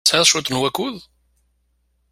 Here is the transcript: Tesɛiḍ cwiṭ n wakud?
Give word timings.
Tesɛiḍ 0.05 0.25
cwiṭ 0.29 0.47
n 0.49 0.59
wakud? 0.59 0.97